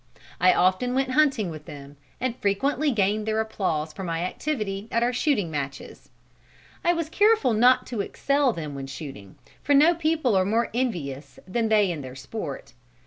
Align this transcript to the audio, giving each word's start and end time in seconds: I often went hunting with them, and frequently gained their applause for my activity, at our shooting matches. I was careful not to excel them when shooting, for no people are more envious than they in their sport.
I 0.39 0.51
often 0.51 0.95
went 0.95 1.11
hunting 1.11 1.51
with 1.51 1.65
them, 1.65 1.95
and 2.19 2.35
frequently 2.37 2.89
gained 2.89 3.27
their 3.27 3.39
applause 3.39 3.93
for 3.93 4.03
my 4.03 4.23
activity, 4.23 4.87
at 4.91 5.03
our 5.03 5.13
shooting 5.13 5.51
matches. 5.51 6.09
I 6.83 6.91
was 6.91 7.07
careful 7.07 7.53
not 7.53 7.85
to 7.85 8.01
excel 8.01 8.51
them 8.51 8.73
when 8.73 8.87
shooting, 8.87 9.35
for 9.61 9.75
no 9.75 9.93
people 9.93 10.35
are 10.35 10.43
more 10.43 10.71
envious 10.73 11.37
than 11.47 11.69
they 11.69 11.91
in 11.91 12.01
their 12.01 12.15
sport. 12.15 12.73